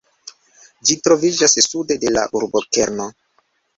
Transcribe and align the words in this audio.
Ĝi 0.91 0.95
troviĝas 1.07 1.55
sude 1.65 1.99
de 2.07 2.15
la 2.17 2.25
urbokerno. 2.41 3.07